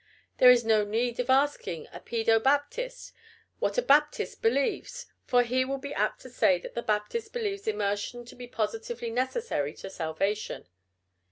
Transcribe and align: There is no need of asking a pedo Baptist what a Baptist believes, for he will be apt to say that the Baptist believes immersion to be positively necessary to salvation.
There 0.39 0.49
is 0.49 0.65
no 0.65 0.83
need 0.83 1.19
of 1.19 1.29
asking 1.29 1.85
a 1.93 1.99
pedo 1.99 2.39
Baptist 2.39 3.13
what 3.59 3.77
a 3.77 3.83
Baptist 3.83 4.41
believes, 4.41 5.05
for 5.25 5.43
he 5.43 5.63
will 5.63 5.77
be 5.77 5.93
apt 5.93 6.21
to 6.21 6.29
say 6.31 6.57
that 6.57 6.73
the 6.73 6.81
Baptist 6.81 7.33
believes 7.33 7.67
immersion 7.67 8.25
to 8.25 8.35
be 8.35 8.47
positively 8.47 9.11
necessary 9.11 9.75
to 9.75 9.91
salvation. 9.91 10.67